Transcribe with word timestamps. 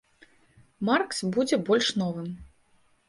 Маркс 0.89 1.19
будзе 1.35 1.61
больш 1.67 1.93
новым. 2.03 2.27